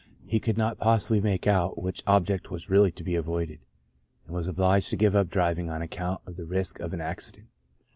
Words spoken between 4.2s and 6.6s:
and was obliged to give up driving on account of the